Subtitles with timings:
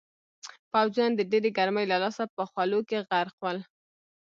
[0.71, 3.57] پوځیان د ډېرې ګرمۍ له لاسه په خولو کې غرق ول.